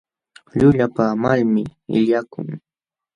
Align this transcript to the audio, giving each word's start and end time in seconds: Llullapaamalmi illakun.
Llullapaamalmi 0.57 1.63
illakun. 1.99 2.47